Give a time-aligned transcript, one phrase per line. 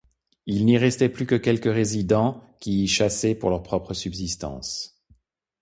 [0.47, 4.99] Il n'y restait plus que quelques résidents qui y chassaient pour leur propre subsistance.